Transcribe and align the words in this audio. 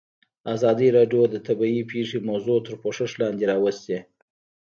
ازادي 0.55 0.87
راډیو 0.97 1.21
د 1.29 1.35
طبیعي 1.47 1.81
پېښې 1.91 2.17
موضوع 2.29 2.57
تر 2.67 2.73
پوښښ 2.83 3.11
لاندې 3.21 3.43
راوستې. 3.51 3.97